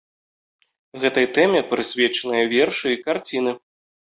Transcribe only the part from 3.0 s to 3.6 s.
карціны.